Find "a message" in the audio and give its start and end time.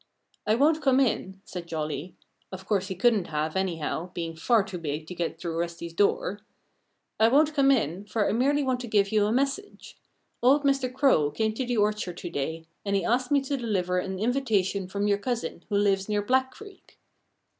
9.27-9.99